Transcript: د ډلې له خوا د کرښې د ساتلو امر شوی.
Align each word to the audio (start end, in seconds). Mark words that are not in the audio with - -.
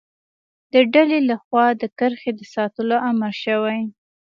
د 0.73 0.75
ډلې 0.93 1.19
له 1.29 1.35
خوا 1.43 1.65
د 1.81 1.83
کرښې 1.97 2.31
د 2.39 2.41
ساتلو 2.53 2.95
امر 3.09 3.33
شوی. 3.43 3.79